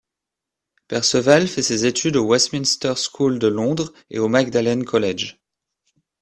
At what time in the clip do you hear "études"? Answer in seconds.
1.85-2.15